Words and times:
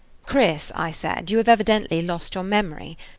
"Chris," 0.25 0.71
I 0.73 0.89
said, 0.89 1.29
"you 1.29 1.37
have 1.37 1.47
evidently 1.47 2.01
lost 2.01 2.33
your 2.33 2.43
memory. 2.43 2.97